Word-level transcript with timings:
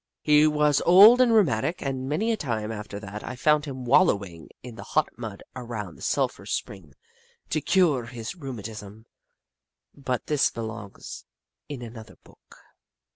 He 0.23 0.47
was 0.47 0.81
old 0.83 1.21
and 1.21 1.31
rheumatic, 1.31 1.79
and 1.83 2.09
many 2.09 2.31
a 2.31 2.35
time, 2.35 2.71
after 2.71 2.99
that, 3.01 3.23
I 3.23 3.35
found 3.35 3.65
him 3.65 3.85
wallowing 3.85 4.49
in 4.63 4.73
the 4.73 4.81
hot 4.97 5.09
mud 5.15 5.43
around 5.55 5.95
the 5.95 6.01
sulphur 6.01 6.47
spring 6.47 6.95
to 7.51 7.61
cure 7.61 8.05
his 8.05 8.33
rheumatism, 8.33 9.05
but 9.93 10.25
this 10.25 10.49
belongs 10.49 11.25
in 11.69 11.83
another 11.83 12.15
book. 12.23 12.55